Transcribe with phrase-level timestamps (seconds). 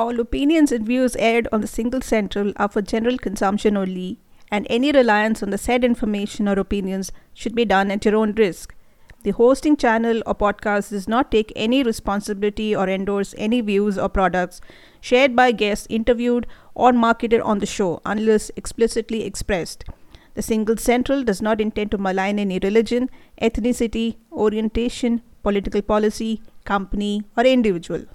[0.00, 4.18] All opinions and views aired on the Single Central are for general consumption only,
[4.50, 8.32] and any reliance on the said information or opinions should be done at your own
[8.32, 8.74] risk.
[9.24, 14.08] The hosting channel or podcast does not take any responsibility or endorse any views or
[14.08, 14.62] products
[15.02, 19.84] shared by guests interviewed or marketed on the show unless explicitly expressed.
[20.32, 23.10] The Single Central does not intend to malign any religion,
[23.42, 28.06] ethnicity, orientation, political policy, company, or individual.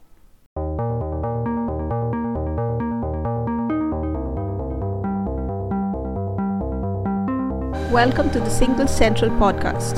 [7.95, 9.95] Welcome to the Single Central podcast.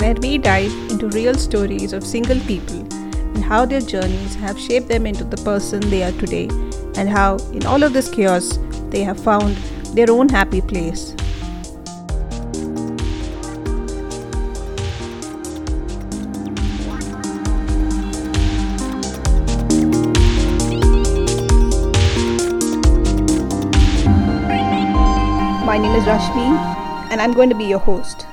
[0.00, 2.80] Where we dive into real stories of single people
[3.12, 6.48] and how their journeys have shaped them into the person they are today,
[6.96, 8.58] and how, in all of this chaos,
[8.90, 9.54] they have found
[9.94, 11.14] their own happy place.
[25.72, 26.48] My name is Rashmi,
[27.10, 28.26] and I'm going to be your host.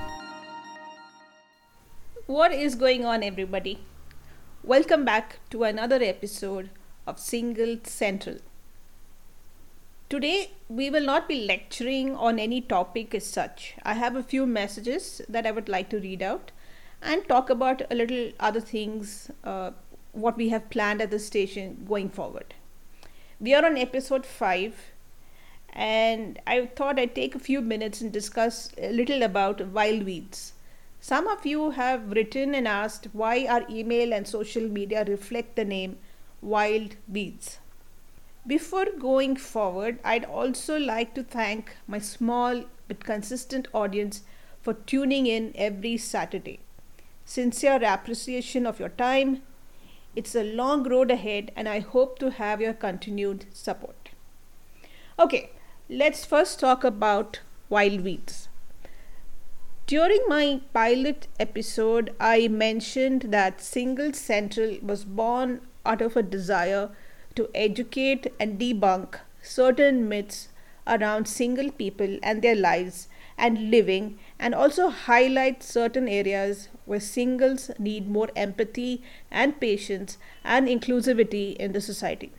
[2.25, 3.79] What is going on, everybody?
[4.61, 6.69] Welcome back to another episode
[7.07, 8.39] of Single Central.
[10.09, 13.75] Today, we will not be lecturing on any topic as such.
[13.83, 16.51] I have a few messages that I would like to read out
[17.01, 19.71] and talk about a little other things, uh,
[20.11, 22.53] what we have planned at the station going forward.
[23.39, 24.91] We are on episode 5
[25.79, 30.51] and I thought I'd take a few minutes and discuss a little about wild weeds.
[30.99, 35.63] Some of you have written and asked why our email and social media reflect the
[35.63, 35.97] name
[36.41, 37.59] Wild Weeds.
[38.45, 44.23] Before going forward, I'd also like to thank my small but consistent audience
[44.61, 46.59] for tuning in every Saturday.
[47.23, 49.43] Sincere appreciation of your time.
[50.13, 54.09] It's a long road ahead, and I hope to have your continued support.
[55.17, 55.51] Okay,
[55.91, 58.47] let's first talk about wild weeds.
[59.87, 66.91] During my pilot episode, I mentioned that Single Central was born out of a desire
[67.33, 70.49] to educate and debunk certain myths
[70.85, 77.71] around single people and their lives and living, and also highlight certain areas where singles
[77.79, 79.01] need more empathy
[79.31, 82.31] and patience and inclusivity in the society.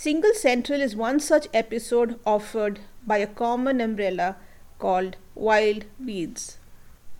[0.00, 4.36] Single Central is one such episode offered by a common umbrella
[4.78, 6.58] called Wild Weeds.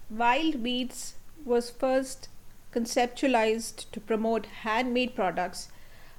[0.09, 2.29] Wild Weeds was first
[2.73, 5.73] conceptualized to promote handmade products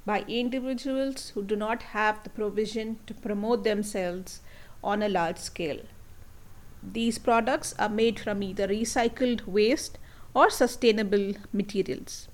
[0.05, 4.41] by individuals who do not have the provision to promote themselves
[4.83, 5.79] on a large scale.
[6.83, 9.97] These products are made from either recycled waste
[10.33, 12.27] or sustainable materials.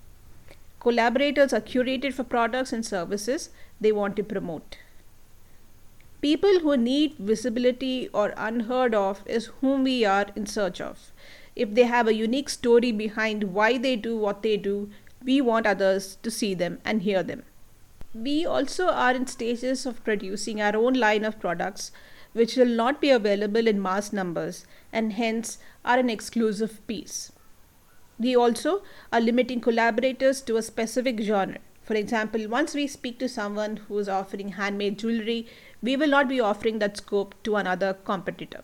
[0.79, 3.49] Collaborators are curated for products and services
[3.79, 4.77] they want to promote.
[6.21, 11.11] People who need visibility or unheard of is whom we are in search of.
[11.55, 14.89] If they have a unique story behind why they do what they do,
[15.23, 17.43] we want others to see them and hear them.
[18.13, 21.91] We also are in stages of producing our own line of products
[22.33, 27.31] which will not be available in mass numbers and hence are an exclusive piece.
[28.19, 31.59] We also are limiting collaborators to a specific genre.
[31.85, 35.47] For example, once we speak to someone who is offering handmade jewelry,
[35.83, 38.63] we will not be offering that scope to another competitor.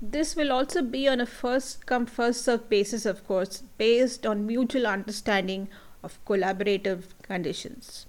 [0.00, 4.46] This will also be on a first come, first served basis, of course, based on
[4.46, 5.68] mutual understanding
[6.02, 8.06] of collaborative conditions.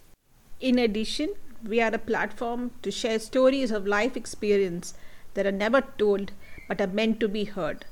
[0.61, 1.33] In addition,
[1.67, 4.93] we are a platform to share stories of life experience
[5.33, 6.31] that are never told
[6.69, 7.83] but are meant to be heard.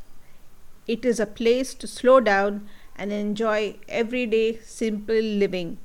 [0.87, 5.77] It is a place to slow down and enjoy everyday simple living,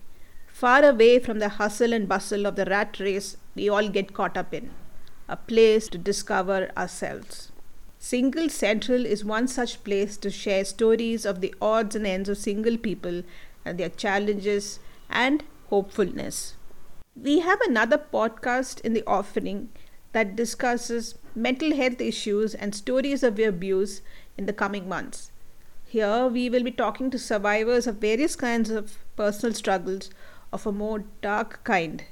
[0.55, 4.37] far away from the hustle and bustle of the rat race we all get caught
[4.37, 4.71] up in.
[5.29, 7.51] A place to discover ourselves.
[7.99, 12.39] Single Central is one such place to share stories of the odds and ends of
[12.39, 13.25] single people
[13.65, 14.79] and their challenges
[15.11, 16.55] and hopefulness.
[17.21, 19.71] We have another podcast in the offering
[20.13, 24.03] that discusses mental health issues and stories of abuse
[24.39, 25.33] in the coming months.
[25.85, 30.11] Here, we will be talking to survivors of various kinds of personal struggles
[30.55, 32.05] of a more dark kind.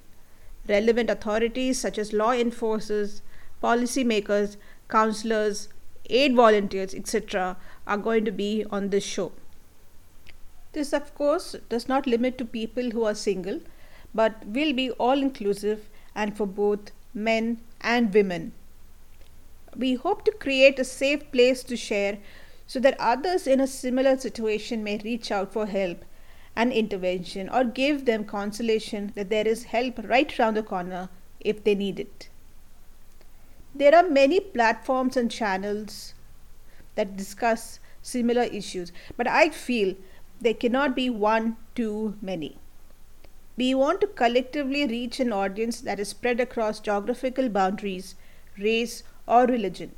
[0.69, 3.23] Relevant authorities such as law enforcers,
[3.63, 4.57] policymakers,
[4.89, 5.69] counselors,
[6.11, 7.57] aid volunteers, etc.,
[7.87, 9.33] are going to be on this show.
[10.73, 13.61] This, of course, does not limit to people who are single,
[14.15, 18.53] but will be all inclusive and for both men and women.
[19.77, 22.19] We hope to create a safe place to share
[22.67, 26.05] so that others in a similar situation may reach out for help
[26.55, 31.09] and intervention or give them consolation that there is help right around the corner
[31.41, 32.29] if they need it.
[33.75, 36.15] There are many platforms and channels
[36.95, 39.95] that discuss similar issues, but I feel
[40.41, 42.59] there cannot be one too many.
[43.57, 48.15] We want to collectively reach an audience that is spread across geographical boundaries,
[48.59, 49.93] race, or religion.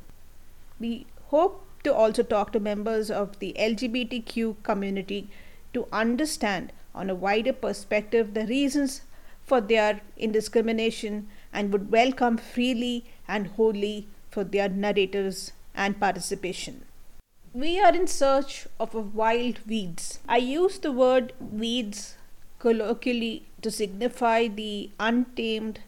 [0.79, 5.31] We hope to also talk to members of the LGBTQ community
[5.75, 9.03] to understand on a wider perspective the reasons
[9.45, 16.85] for their indiscrimination and would welcome freely and wholly for their narratives and participation.
[17.53, 20.19] We are in search of wild weeds.
[20.29, 22.17] I use the word weeds
[22.59, 25.81] colloquially to signify the untamed,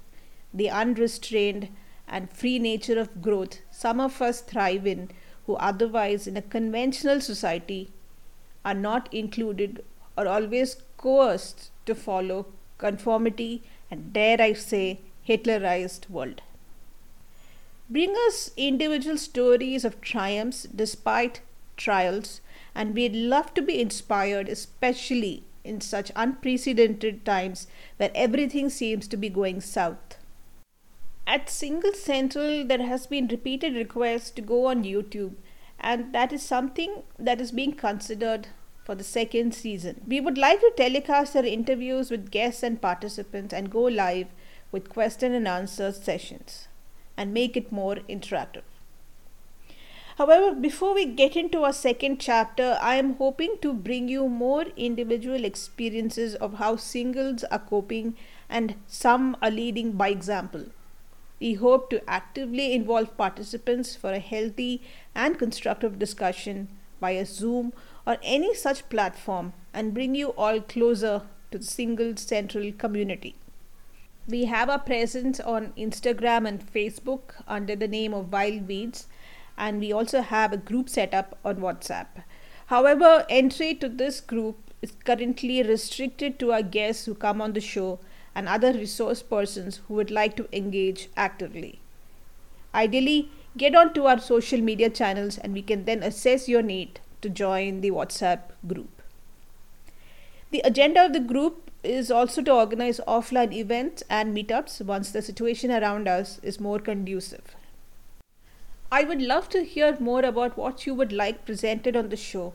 [0.53, 1.69] the unrestrained,
[2.07, 5.11] and free nature of growth some of us thrive in
[5.47, 7.91] who otherwise in a conventional society
[8.67, 9.83] are not included
[10.19, 12.47] or always coerced to follow
[12.79, 16.43] conformity and dare I say Hitlerized world.
[17.89, 21.41] Bring us individual stories of triumphs despite
[21.77, 22.41] trials,
[22.75, 29.17] and we'd love to be inspired, especially in such unprecedented times where everything seems to
[29.17, 30.19] be going south.
[31.29, 35.35] At Single Central, there has been repeated requests to go on YouTube,
[35.79, 38.49] and that is something that is being considered
[38.85, 40.01] for the second season.
[40.07, 44.29] We would like to telecast our interviews with guests and participants and go live
[44.71, 46.69] with question and answer sessions
[47.17, 48.63] and make it more interactive.
[50.19, 54.65] However, before we get into our second chapter, I am hoping to bring you more
[54.77, 58.17] individual experiences of how singles are coping
[58.49, 60.67] and some are leading by example.
[61.41, 64.83] We hope to actively involve participants for a healthy
[65.15, 66.69] and constructive discussion
[67.01, 67.73] via Zoom
[68.07, 73.35] or any such platform and bring you all closer to the single central community.
[74.29, 79.07] We have our presence on Instagram and Facebook under the name of Wild Weeds
[79.57, 82.07] and we also have a group set up on WhatsApp.
[82.67, 87.61] However, entry to this group is currently restricted to our guests who come on the
[87.61, 88.01] show
[88.37, 91.81] and other resource persons who would like to engage actively.
[92.75, 97.31] Ideally, get onto our social media channels and we can then assess your need to
[97.31, 99.01] join the WhatsApp group.
[100.51, 105.23] The agenda of the group is also to organize offline events and meetups once the
[105.23, 107.57] situation around us is more conducive.
[108.93, 112.53] I would love to hear more about what you would like presented on the show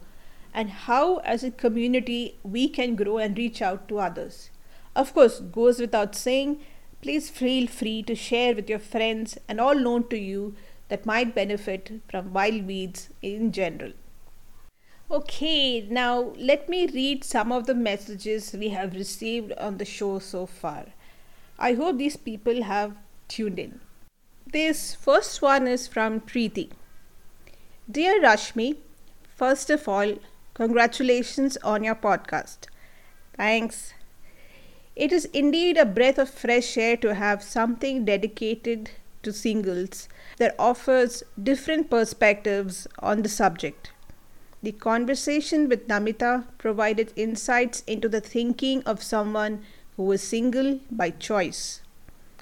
[0.54, 4.52] and how, as a community, we can grow and reach out to others.
[4.96, 6.60] Of course, goes without saying,
[7.02, 10.56] please feel free to share with your friends and all known to you
[10.90, 13.94] that might benefit from wild weeds in general.
[15.10, 20.20] Okay, now let me read some of the messages we have received on the show
[20.20, 20.86] so far.
[21.60, 22.96] I hope these people have
[23.28, 23.82] tuned in.
[24.52, 26.72] This first one is from Preeti.
[27.90, 28.78] Dear Rashmi,
[29.36, 30.16] first of all,
[30.54, 32.68] congratulations on your podcast.
[33.36, 33.94] Thanks.
[35.02, 38.92] It is indeed a breath of fresh air to have something dedicated
[39.24, 40.08] to singles
[40.38, 43.92] that offers different perspectives on the subject.
[44.62, 49.64] The conversation with Namita provided insights into the thinking of someone
[49.98, 51.82] who was single by choice.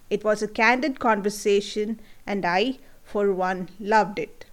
[0.10, 4.44] It was a candid conversation, and I, for one, loved it.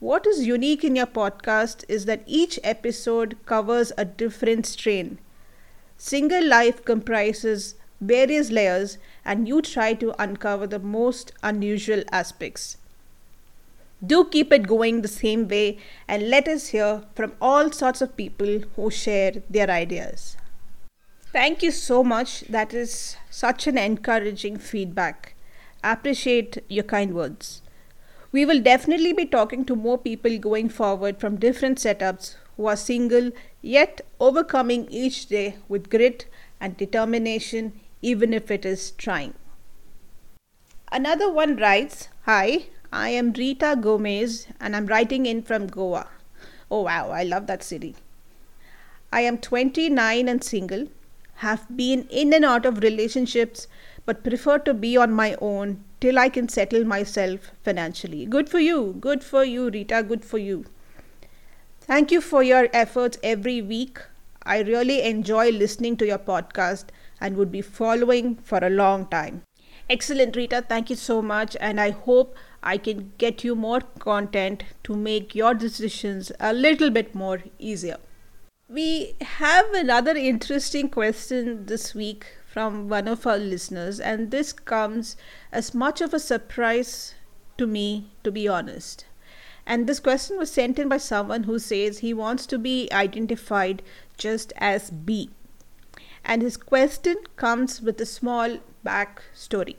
[0.00, 5.18] What is unique in your podcast is that each episode covers a different strain.
[5.98, 12.76] Single life comprises various layers, and you try to uncover the most unusual aspects.
[14.04, 18.16] Do keep it going the same way and let us hear from all sorts of
[18.16, 20.36] people who share their ideas.
[21.32, 22.42] Thank you so much.
[22.42, 25.34] That is such an encouraging feedback.
[25.82, 27.62] Appreciate your kind words.
[28.32, 33.30] We will definitely be talking to more people going forward from different setups are single
[33.60, 36.24] yet overcoming each day with grit
[36.58, 39.34] and determination, even if it is trying.
[40.90, 46.08] Another one writes Hi, I am Rita Gomez and I'm writing in from Goa.
[46.70, 47.94] Oh wow, I love that city.
[49.12, 50.88] I am 29 and single
[51.40, 53.68] have been in and out of relationships
[54.06, 58.24] but prefer to be on my own till I can settle myself financially.
[58.24, 58.96] Good for you.
[59.00, 60.02] Good for you, Rita.
[60.02, 60.64] Good for you.
[61.86, 63.98] Thank you for your efforts every week.
[64.42, 66.86] I really enjoy listening to your podcast
[67.20, 69.42] and would be following for a long time.
[69.88, 70.62] Excellent, Rita.
[70.68, 71.56] Thank you so much.
[71.60, 76.90] And I hope I can get you more content to make your decisions a little
[76.90, 77.98] bit more easier.
[78.68, 85.16] We have another interesting question this week from one of our listeners, and this comes
[85.52, 87.14] as much of a surprise
[87.58, 89.04] to me, to be honest.
[89.66, 93.82] And this question was sent in by someone who says he wants to be identified
[94.16, 95.30] just as B.
[96.24, 99.76] And his question comes with a small back story.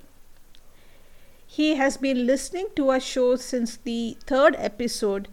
[1.45, 5.29] He has been listening to our show since the third episode,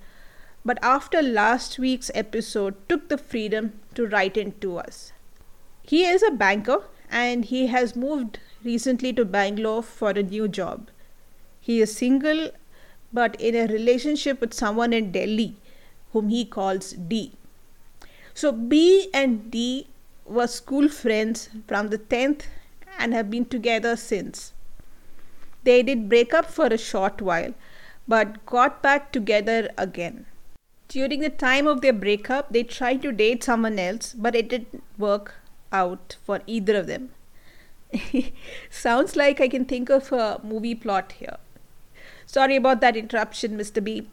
[0.64, 5.12] but after last week's episode, took the freedom to write in to us.
[5.82, 10.88] He is a banker and he has moved recently to Bangalore for a new job.
[11.60, 12.50] He is single
[13.14, 15.56] but in a relationship with someone in Delhi
[16.12, 17.32] whom he calls D.
[18.34, 19.86] So B and D
[20.26, 22.42] were school friends from the 10th
[22.98, 24.52] and have been together since.
[25.62, 27.54] They did break up for a short while,
[28.08, 30.26] but got back together again.
[30.88, 34.82] During the time of their breakup, they tried to date someone else, but it didn't
[34.98, 35.34] work
[35.72, 37.10] out for either of them.
[38.70, 41.38] Sounds like I can think of a movie plot here.
[42.26, 43.82] Sorry about that interruption, Mr.
[43.82, 44.08] B.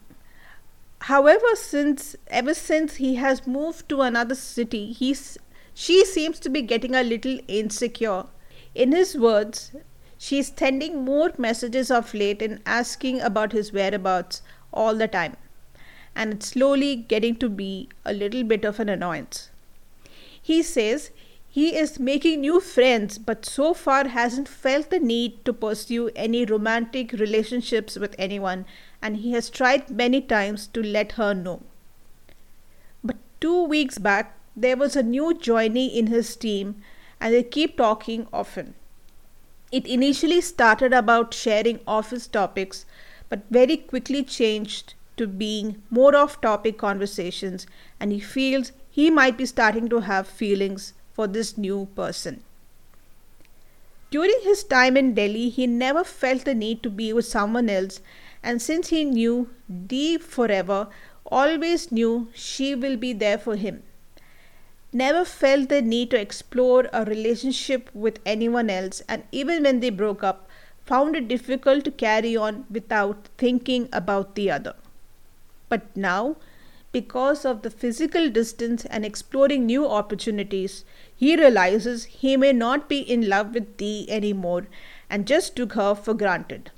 [1.02, 5.38] However, since ever since he has moved to another city, he's
[5.74, 8.26] she seems to be getting a little insecure.
[8.74, 9.72] In his words,
[10.16, 14.42] she is sending more messages of late and asking about his whereabouts
[14.72, 15.36] all the time.
[16.14, 19.50] And it's slowly getting to be a little bit of an annoyance.
[20.40, 21.10] He says
[21.54, 26.46] he is making new friends, but so far hasn't felt the need to pursue any
[26.46, 28.64] romantic relationships with anyone,
[29.02, 31.60] and he has tried many times to let her know.
[33.04, 36.76] But two weeks back, there was a new joinee in his team,
[37.20, 38.72] and they keep talking often.
[39.70, 42.86] It initially started about sharing office topics,
[43.28, 47.66] but very quickly changed to being more off topic conversations,
[48.00, 52.42] and he feels he might be starting to have feelings for this new person.
[54.10, 58.00] During his time in Delhi, he never felt the need to be with someone else,
[58.42, 59.50] and since he knew
[59.86, 60.88] D forever,
[61.24, 63.82] always knew she will be there for him
[64.92, 69.90] never felt the need to explore a relationship with anyone else, and even when they
[69.90, 70.48] broke up,
[70.84, 74.74] found it difficult to carry on without thinking about the other.
[75.70, 76.36] But now,
[76.90, 80.84] because of the physical distance and exploring new opportunities,
[81.22, 84.66] he realizes he may not be in love with D anymore
[85.08, 86.72] and just took her for granted.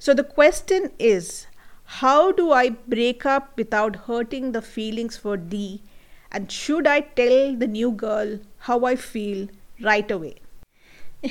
[0.00, 1.46] So the question is
[1.98, 5.80] how do I break up without hurting the feelings for D
[6.32, 8.40] and should I tell the new girl
[8.70, 9.46] how I feel
[9.80, 10.36] right away?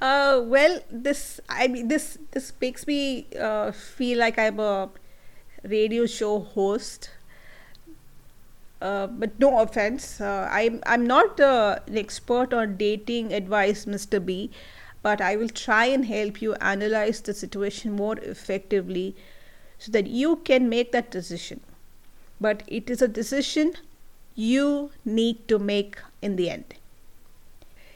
[0.00, 4.88] uh, well, this I mean this this makes me uh, feel like I'm a
[5.62, 7.10] radio show host.
[8.84, 14.20] Uh, but no offense, uh, I'm I'm not uh, an expert on dating advice, Mr.
[14.20, 14.50] B,
[15.02, 19.16] but I will try and help you analyze the situation more effectively,
[19.78, 21.60] so that you can make that decision.
[22.40, 23.74] But it is a decision
[24.34, 26.74] you need to make in the end.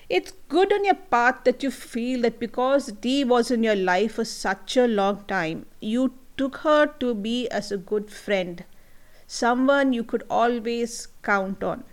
[0.09, 4.15] It's good on your part that you feel that because D was in your life
[4.15, 8.65] for such a long time, you took her to be as a good friend,
[9.31, 11.85] someone you could always count on.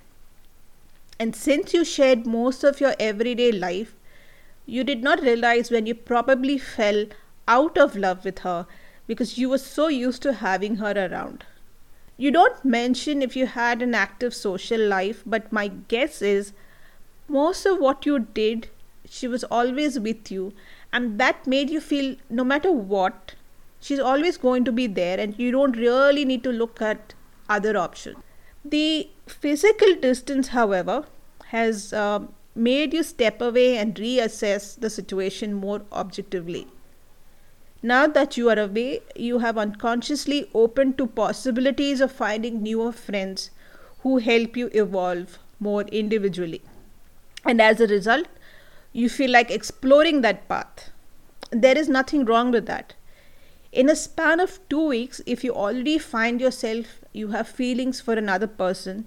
[1.20, 3.94] And since you shared most of your everyday life,
[4.66, 7.06] you did not realize when you probably fell
[7.48, 8.66] out of love with her
[9.06, 11.44] because you were so used to having her around.
[12.18, 16.54] You don't mention if you had an active social life, but my guess is
[17.28, 18.70] most of what you did,
[19.08, 20.54] she was always with you,
[20.94, 23.36] and that made you feel no matter what,
[23.82, 27.14] she's always going to be there, and you don't really need to look at
[27.50, 28.16] other option.
[28.64, 31.06] The physical distance, however,
[31.48, 32.20] has uh,
[32.56, 36.68] made you step away and reassess the situation more objectively.
[37.84, 43.52] Now that you are away, you have unconsciously opened to possibilities of finding newer friends
[44.00, 46.62] who help you evolve more individually.
[47.44, 48.28] And as a result,
[48.92, 50.90] you feel like exploring that path.
[51.52, 52.96] There is nothing wrong with that.
[53.76, 58.14] In a span of two weeks, if you already find yourself you have feelings for
[58.14, 59.06] another person,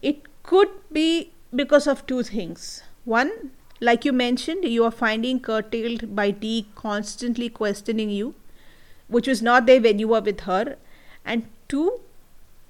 [0.00, 2.84] it could be because of two things.
[3.04, 8.36] One, like you mentioned, you are finding curtailed by D constantly questioning you,
[9.08, 10.76] which was not there when you were with her.
[11.24, 12.02] And two,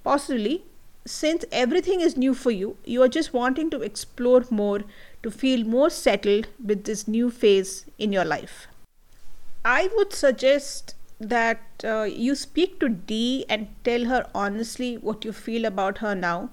[0.05, 0.65] possibly,
[1.05, 4.81] since everything is new for you, you are just wanting to explore more
[5.23, 8.67] to feel more settled with this new phase in your life.
[9.63, 10.95] I would suggest
[11.29, 16.15] that uh, you speak to D and tell her honestly what you feel about her
[16.15, 16.51] now,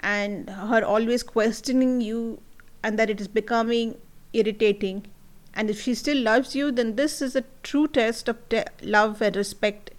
[0.00, 2.40] and her always questioning you,
[2.82, 3.96] and that it is becoming
[4.32, 5.06] irritating.
[5.54, 9.20] And if she still loves you, then this is a true test of te- love
[9.22, 9.90] and respect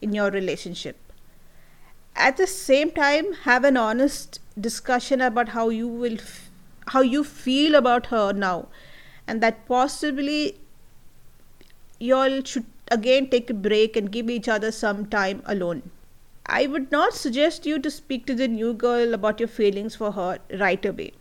[0.00, 0.96] in your relationship.
[2.16, 6.50] At the same time, have an honest discussion about how you will, f-
[6.88, 8.68] how you feel about her now,
[9.26, 10.60] and that possibly
[11.98, 15.90] y'all should again take a break and give each other some time alone.
[16.46, 20.12] I would not suggest you to speak to the new girl about your feelings for
[20.12, 21.12] her right away.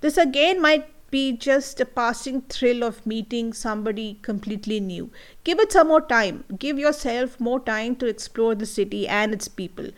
[0.00, 5.10] This again might be just a passing thrill of meeting somebody completely new.
[5.44, 6.44] Give it some more time.
[6.58, 9.90] Give yourself more time to explore the city and its people.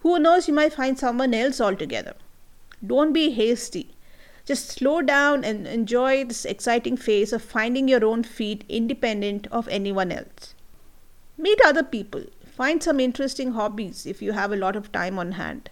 [0.00, 2.14] Who knows, you might find someone else altogether.
[2.84, 3.94] Don't be hasty.
[4.44, 9.68] Just slow down and enjoy this exciting phase of finding your own feet independent of
[9.68, 10.54] anyone else.
[11.38, 12.24] Meet other people.
[12.44, 15.70] Find some interesting hobbies if you have a lot of time on hand.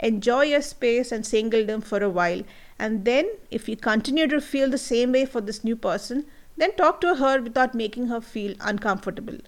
[0.00, 2.42] Enjoy your space and singledom for a while,
[2.78, 6.24] and then, if you continue to feel the same way for this new person,
[6.56, 9.38] then talk to her without making her feel uncomfortable.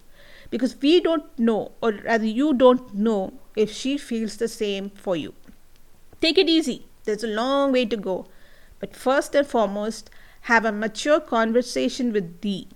[0.49, 5.15] Because we don't know, or rather, you don't know, if she feels the same for
[5.15, 5.33] you.
[6.19, 8.27] Take it easy, there's a long way to go.
[8.81, 10.09] But first and foremost,
[10.41, 12.67] have a mature conversation with D.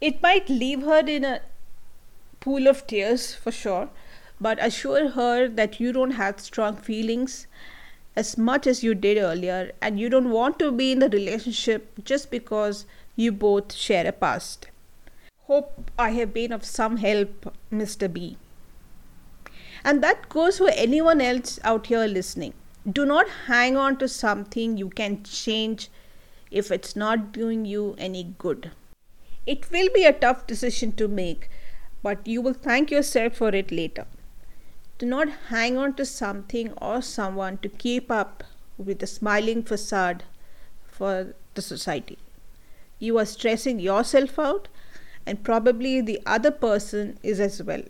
[0.00, 1.42] It might leave her in a
[2.40, 3.90] pool of tears for sure,
[4.40, 7.46] but assure her that you don't have strong feelings
[8.16, 11.92] as much as you did earlier and you don't want to be in the relationship
[12.04, 14.68] just because you both share a past.
[15.46, 18.10] Hope I have been of some help, Mr.
[18.10, 18.38] B.
[19.84, 22.54] And that goes for anyone else out here listening
[22.90, 25.88] do not hang on to something you can change
[26.50, 28.70] if it's not doing you any good.
[29.46, 31.48] It will be a tough decision to make,
[32.02, 34.06] but you will thank yourself for it later.
[34.98, 38.44] Do not hang on to something or someone to keep up
[38.76, 40.24] with a smiling facade
[40.86, 42.18] for the society.
[42.98, 44.68] You are stressing yourself out,
[45.26, 47.82] and probably the other person is as well.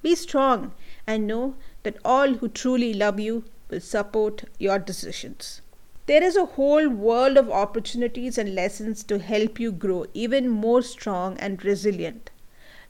[0.00, 0.72] Be strong
[1.06, 5.62] and know that all who truly love you will support your decisions.
[6.06, 10.82] There is a whole world of opportunities and lessons to help you grow even more
[10.82, 12.30] strong and resilient.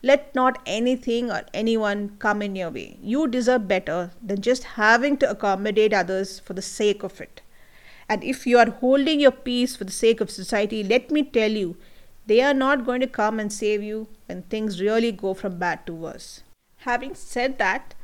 [0.02, 2.98] Let not anything or anyone come in your way.
[3.00, 7.40] You deserve better than just having to accommodate others for the sake of it.
[8.08, 11.50] And if you are holding your peace for the sake of society, let me tell
[11.50, 11.76] you,
[12.26, 15.86] they are not going to come and save you when things really go from bad
[15.86, 16.42] to worse.
[16.78, 17.94] Having said that,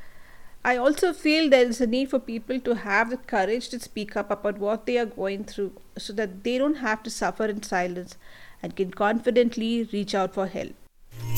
[0.68, 4.14] I also feel there is a need for people to have the courage to speak
[4.18, 7.62] up about what they are going through so that they don't have to suffer in
[7.62, 8.18] silence
[8.62, 10.74] and can confidently reach out for help.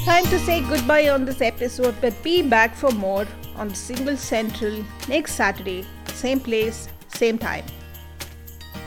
[0.05, 4.17] Time to say goodbye on this episode, but be back for more on the Single
[4.17, 7.67] Central next Saturday, same place, same time.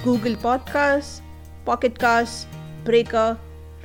[0.03, 1.21] Google Podcasts,
[1.63, 2.47] Pocket Casts,
[2.83, 3.37] Breaker,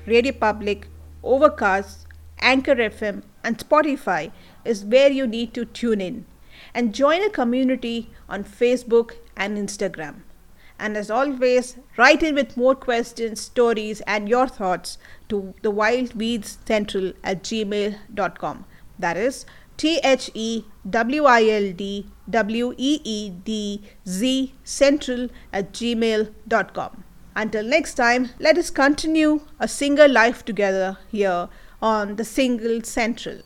[0.08, 0.86] RadioPublic,
[1.22, 2.08] Overcast,
[2.40, 4.32] Anchor FM, and Spotify
[4.64, 6.26] is where you need to tune in
[6.74, 10.22] and join a community on Facebook and Instagram.
[10.78, 14.96] And as always, write in with more questions, stories, and your thoughts
[15.28, 18.64] to the Wild Weeds Central at gmail.com.
[18.98, 19.44] That is
[19.76, 27.04] T H E W I L D W E E D Z Central at gmail.com.
[27.34, 31.48] Until next time, let us continue a single life together here
[31.80, 33.42] on the Single Central.